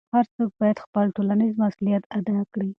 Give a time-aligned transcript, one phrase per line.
[0.13, 2.69] هر څوک باید خپل ټولنیز مسؤلیت ادا کړي.